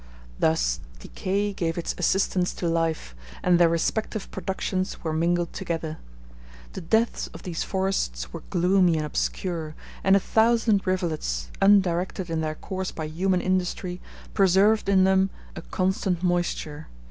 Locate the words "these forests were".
7.43-8.41